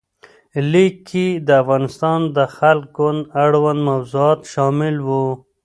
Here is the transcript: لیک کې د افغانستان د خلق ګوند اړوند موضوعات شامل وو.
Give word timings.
لیک 0.71 0.95
کې 1.09 1.25
د 1.45 1.47
افغانستان 1.61 2.19
د 2.35 2.37
خلق 2.57 2.85
ګوند 2.97 3.21
اړوند 3.43 3.79
موضوعات 3.89 4.39
شامل 4.53 4.95
وو. 5.07 5.25